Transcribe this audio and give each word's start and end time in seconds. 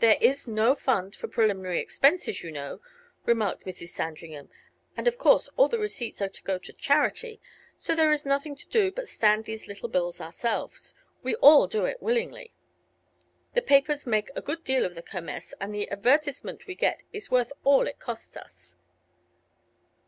"There 0.00 0.18
is 0.20 0.48
no 0.48 0.74
fund 0.74 1.14
for 1.14 1.28
preliminary 1.28 1.78
expenses, 1.78 2.42
you 2.42 2.50
know," 2.50 2.80
remarked 3.26 3.64
Mrs. 3.64 3.90
Sandringham, 3.90 4.50
"and 4.96 5.06
of 5.06 5.18
course 5.18 5.48
all 5.56 5.68
the 5.68 5.78
receipts 5.78 6.20
are 6.20 6.28
to 6.28 6.42
go 6.42 6.58
to 6.58 6.72
charity; 6.72 7.40
so 7.78 7.94
there 7.94 8.10
is 8.10 8.26
nothing 8.26 8.56
to 8.56 8.66
do 8.66 8.90
but 8.90 9.06
stand 9.06 9.44
these 9.44 9.68
little 9.68 9.88
bills 9.88 10.20
ourselves. 10.20 10.94
We 11.22 11.36
all 11.36 11.68
do 11.68 11.84
it 11.84 12.02
willingly. 12.02 12.52
The 13.54 13.62
papers 13.62 14.04
make 14.04 14.32
a 14.34 14.42
good 14.42 14.64
deal 14.64 14.84
of 14.84 14.96
the 14.96 15.00
Kermess, 15.10 15.54
and 15.60 15.72
the 15.72 15.88
advertisement 15.92 16.66
we 16.66 16.74
get 16.74 17.04
is 17.12 17.30
worth 17.30 17.52
all 17.62 17.86
it 17.86 18.00
costs 18.00 18.36
us." 18.36 18.78